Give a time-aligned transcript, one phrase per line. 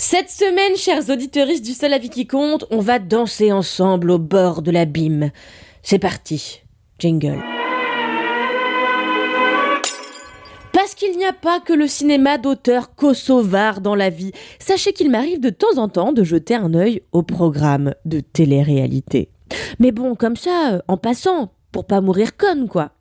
[0.00, 4.18] Cette semaine, chers auditeurs du Seul à vie qui compte, on va danser ensemble au
[4.18, 5.32] bord de l'abîme.
[5.82, 6.62] C'est parti.
[7.00, 7.42] Jingle.
[10.72, 14.30] Parce qu'il n'y a pas que le cinéma d'auteur kosovar dans la vie,
[14.60, 19.32] sachez qu'il m'arrive de temps en temps de jeter un œil au programme de télé-réalité.
[19.80, 22.92] Mais bon, comme ça, euh, en passant, pour pas mourir conne, quoi.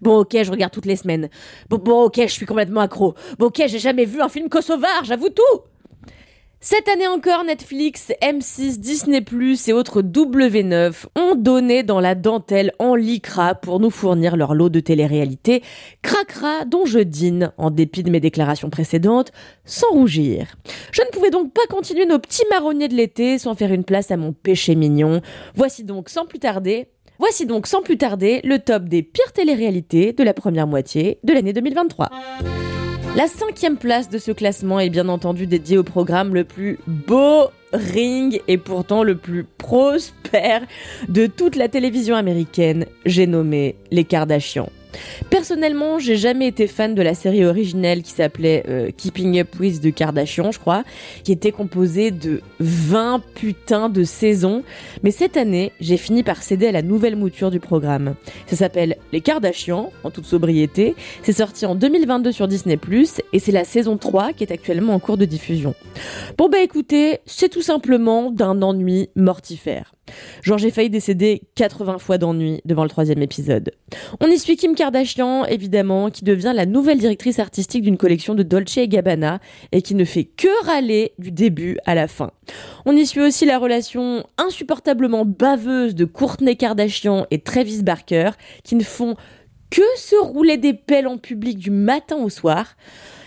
[0.00, 1.28] Bon, ok, je regarde toutes les semaines.
[1.68, 3.14] Bon, bon, ok, je suis complètement accro.
[3.38, 5.60] Bon, ok, j'ai jamais vu un film kosovar, j'avoue tout.
[6.60, 9.24] Cette année encore, Netflix, M6, Disney+,
[9.68, 14.68] et autres W9 ont donné dans la dentelle en lycra pour nous fournir leur lot
[14.68, 15.62] de télé-réalité,
[16.02, 19.30] cracra dont je dîne, en dépit de mes déclarations précédentes,
[19.64, 20.56] sans rougir.
[20.90, 24.10] Je ne pouvais donc pas continuer nos petits marronniers de l'été sans faire une place
[24.10, 25.20] à mon péché mignon.
[25.54, 26.88] Voici donc sans plus tarder
[27.20, 31.32] Voici donc sans plus tarder le top des pires téléréalités de la première moitié de
[31.32, 32.10] l'année 2023.
[33.18, 36.78] La cinquième place de ce classement est bien entendu dédiée au programme le plus
[37.72, 40.66] boring et pourtant le plus prospère
[41.08, 44.70] de toute la télévision américaine, j'ai nommé Les Kardashians.
[45.30, 49.80] Personnellement, j'ai jamais été fan de la série originelle qui s'appelait euh, Keeping Up with
[49.80, 50.84] the Kardashians, je crois,
[51.24, 54.62] qui était composée de 20 putains de saisons.
[55.02, 58.14] Mais cette année, j'ai fini par céder à la nouvelle mouture du programme.
[58.46, 60.94] Ça s'appelle Les Kardashians, en toute sobriété.
[61.22, 62.78] C'est sorti en 2022 sur Disney+,
[63.32, 65.74] et c'est la saison 3 qui est actuellement en cours de diffusion.
[66.36, 69.92] Bon bah écoutez, c'est tout simplement d'un ennui mortifère.
[70.42, 73.72] Genre j'ai failli décéder 80 fois d'ennui devant le troisième épisode.
[74.20, 78.42] On y suit Kim Kardashian, évidemment, qui devient la nouvelle directrice artistique d'une collection de
[78.42, 79.40] Dolce Gabbana
[79.72, 82.30] et qui ne fait que râler du début à la fin.
[82.86, 88.30] On y suit aussi la relation insupportablement baveuse de Courtney Kardashian et Travis Barker,
[88.64, 89.16] qui ne font
[89.70, 92.76] que se rouler des pelles en public du matin au soir.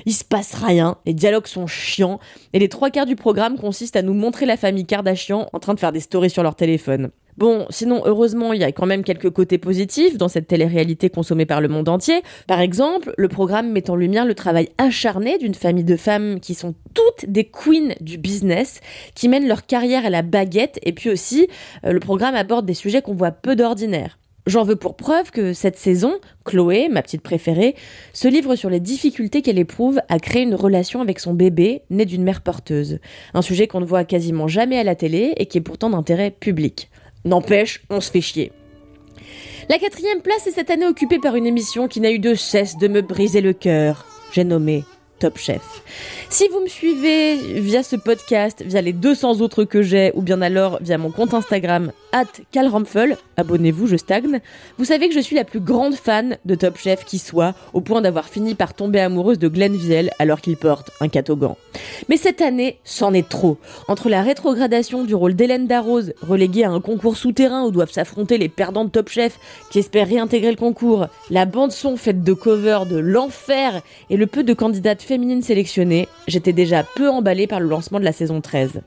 [0.05, 2.19] Il se passe rien, les dialogues sont chiants,
[2.53, 5.75] et les trois quarts du programme consistent à nous montrer la famille Kardashian en train
[5.75, 7.11] de faire des stories sur leur téléphone.
[7.37, 11.45] Bon, sinon, heureusement, il y a quand même quelques côtés positifs dans cette télé-réalité consommée
[11.45, 12.21] par le monde entier.
[12.47, 16.53] Par exemple, le programme met en lumière le travail acharné d'une famille de femmes qui
[16.53, 18.81] sont toutes des queens du business,
[19.15, 21.47] qui mènent leur carrière à la baguette, et puis aussi,
[21.85, 24.17] euh, le programme aborde des sujets qu'on voit peu d'ordinaire.
[24.47, 26.15] J'en veux pour preuve que cette saison,
[26.45, 27.75] Chloé, ma petite préférée,
[28.11, 32.05] se livre sur les difficultés qu'elle éprouve à créer une relation avec son bébé né
[32.05, 32.99] d'une mère porteuse.
[33.35, 36.31] Un sujet qu'on ne voit quasiment jamais à la télé et qui est pourtant d'intérêt
[36.31, 36.89] public.
[37.23, 38.51] N'empêche, on se fait chier.
[39.69, 42.77] La quatrième place est cette année occupée par une émission qui n'a eu de cesse
[42.77, 44.05] de me briser le cœur.
[44.33, 44.83] J'ai nommé
[45.21, 45.83] Top Chef.
[46.29, 50.41] Si vous me suivez via ce podcast, via les 200 autres que j'ai, ou bien
[50.41, 52.25] alors via mon compte Instagram, at
[53.37, 54.41] abonnez-vous, je stagne,
[54.79, 57.81] vous savez que je suis la plus grande fan de Top Chef qui soit, au
[57.81, 61.55] point d'avoir fini par tomber amoureuse de Glenn Viel alors qu'il porte un catogan.
[62.09, 63.57] Mais cette année, c'en est trop.
[63.87, 68.39] Entre la rétrogradation du rôle d'Hélène Darroze, reléguée à un concours souterrain où doivent s'affronter
[68.39, 69.37] les perdants de Top Chef
[69.69, 74.43] qui espèrent réintégrer le concours, la bande-son faite de covers de l'enfer et le peu
[74.43, 78.79] de candidates féminines sélectionnées, j'étais déjà peu emballée par le lancement de la saison 13.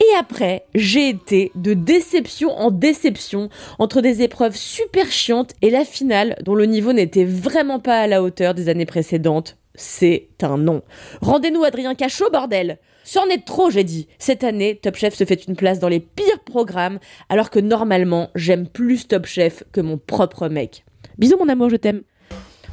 [0.00, 5.84] Et après, j'ai été de déception en déception entre des épreuves super chiantes et la
[5.84, 9.58] finale dont le niveau n'était vraiment pas à la hauteur des années précédentes.
[9.74, 10.80] C'est un non.
[11.20, 14.08] Rendez-nous Adrien Cachot, bordel C'en est trop, j'ai dit.
[14.18, 18.30] Cette année, Top Chef se fait une place dans les pires programmes, alors que normalement,
[18.34, 20.86] j'aime plus Top Chef que mon propre mec.
[21.18, 22.00] Bisous mon amour, je t'aime.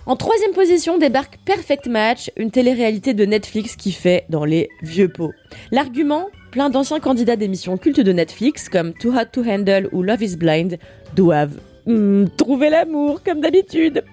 [0.05, 5.07] En troisième position débarque Perfect Match, une télé-réalité de Netflix qui fait dans les vieux
[5.07, 5.31] pots.
[5.71, 10.21] L'argument Plein d'anciens candidats d'émissions cultes de Netflix comme Too Hot to Handle ou Love
[10.21, 10.77] is Blind
[11.15, 11.57] doivent
[11.87, 14.03] hmm, trouver l'amour comme d'habitude.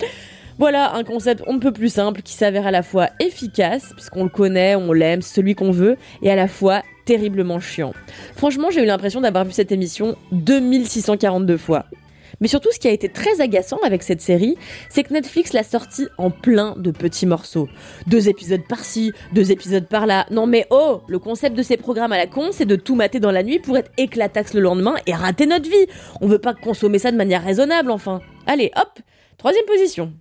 [0.59, 4.25] Voilà un concept on ne peut plus simple qui s'avère à la fois efficace, puisqu'on
[4.25, 7.93] le connaît, on l'aime, celui qu'on veut, et à la fois terriblement chiant.
[8.37, 11.85] Franchement, j'ai eu l'impression d'avoir vu cette émission 2642 fois.
[12.41, 14.57] Mais surtout, ce qui a été très agaçant avec cette série,
[14.89, 17.69] c'est que Netflix l'a sortie en plein de petits morceaux.
[18.07, 20.27] Deux épisodes par-ci, deux épisodes par-là.
[20.31, 23.21] Non mais oh, le concept de ces programmes à la con, c'est de tout mater
[23.21, 25.87] dans la nuit pour être éclataxe le lendemain et rater notre vie.
[26.21, 28.21] On veut pas consommer ça de manière raisonnable, enfin.
[28.47, 28.99] Allez, hop,
[29.39, 30.13] troisième position.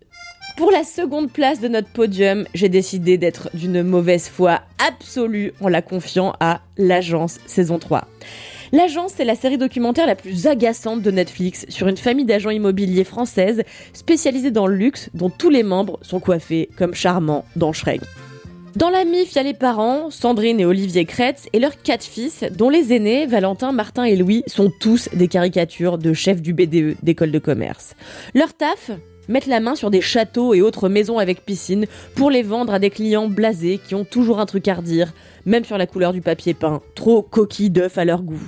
[0.58, 5.70] Pour la seconde place de notre podium, j'ai décidé d'être d'une mauvaise foi absolue en
[5.70, 8.06] la confiant à L'Agence saison 3.
[8.72, 13.04] L'agence, c'est la série documentaire la plus agaçante de Netflix sur une famille d'agents immobiliers
[13.04, 13.64] françaises
[13.94, 18.02] spécialisée dans le luxe dont tous les membres sont coiffés comme charmants dans Shrek.
[18.76, 22.04] Dans la MIF, il y a les parents, Sandrine et Olivier Kretz, et leurs quatre
[22.04, 26.54] fils, dont les aînés, Valentin, Martin et Louis, sont tous des caricatures de chefs du
[26.54, 27.96] BDE d'école de commerce.
[28.36, 28.92] Leur taf
[29.28, 31.86] Mettre la main sur des châteaux et autres maisons avec piscine
[32.16, 35.14] pour les vendre à des clients blasés qui ont toujours un truc à redire,
[35.46, 38.42] même sur la couleur du papier peint, trop coquille d'œuf à leur goût.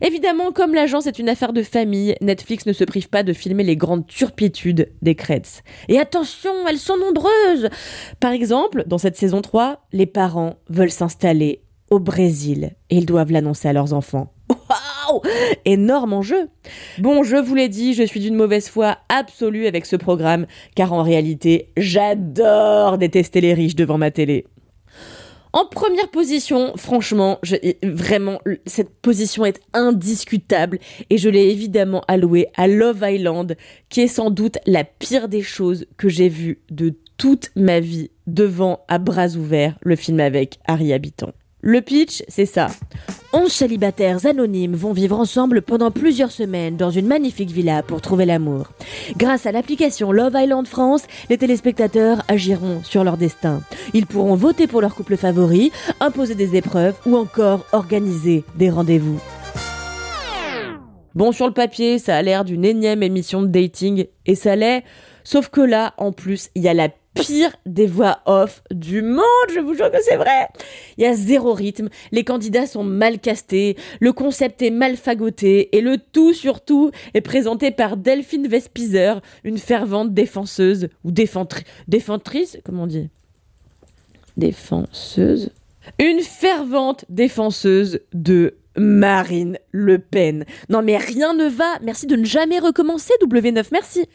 [0.00, 3.64] Évidemment, comme l'agence est une affaire de famille, Netflix ne se prive pas de filmer
[3.64, 5.62] les grandes turpitudes des Creds.
[5.88, 7.68] Et attention, elles sont nombreuses
[8.20, 13.32] Par exemple, dans cette saison 3, les parents veulent s'installer au Brésil et ils doivent
[13.32, 14.32] l'annoncer à leurs enfants.
[14.48, 15.20] Waouh
[15.64, 16.48] Énorme enjeu
[16.98, 20.92] Bon, je vous l'ai dit, je suis d'une mauvaise foi absolue avec ce programme, car
[20.92, 24.46] en réalité, j'adore détester les riches devant ma télé.
[25.52, 27.38] En première position, franchement,
[27.82, 30.78] vraiment, cette position est indiscutable
[31.10, 33.56] et je l'ai évidemment allouée à Love Island,
[33.90, 38.10] qui est sans doute la pire des choses que j'ai vues de toute ma vie
[38.26, 41.32] devant à bras ouverts le film avec Harry Habitant.
[41.64, 42.66] Le pitch, c'est ça.
[43.32, 48.26] Onze célibataires anonymes vont vivre ensemble pendant plusieurs semaines dans une magnifique villa pour trouver
[48.26, 48.72] l'amour.
[49.16, 53.62] Grâce à l'application Love Island France, les téléspectateurs agiront sur leur destin.
[53.94, 55.70] Ils pourront voter pour leur couple favori,
[56.00, 59.20] imposer des épreuves ou encore organiser des rendez-vous.
[61.14, 64.82] Bon, sur le papier, ça a l'air d'une énième émission de dating, et ça l'est,
[65.22, 69.22] sauf que là, en plus, il y a la pire des voix off du monde,
[69.54, 70.48] je vous jure que c'est vrai.
[70.96, 75.76] Il y a zéro rythme, les candidats sont mal castés, le concept est mal fagoté
[75.76, 82.84] et le tout surtout est présenté par Delphine Vespizer, une fervente défenseuse ou défentrice, comment
[82.84, 83.08] on dit
[84.36, 85.50] Défenseuse
[85.98, 90.46] Une fervente défenseuse de Marine Le Pen.
[90.70, 94.06] Non mais rien ne va, merci de ne jamais recommencer W9, merci.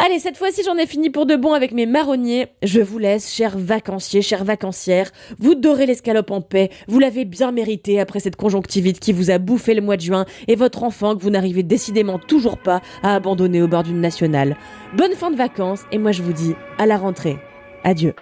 [0.00, 2.46] Allez, cette fois-ci, j'en ai fini pour de bon avec mes marronniers.
[2.62, 5.10] Je vous laisse, chers vacanciers, chères vacancières.
[5.40, 6.70] Vous dorez l'escalope en paix.
[6.86, 10.24] Vous l'avez bien mérité après cette conjonctivite qui vous a bouffé le mois de juin
[10.46, 14.56] et votre enfant que vous n'arrivez décidément toujours pas à abandonner au bord d'une nationale.
[14.96, 17.36] Bonne fin de vacances et moi je vous dis à la rentrée.
[17.82, 18.14] Adieu.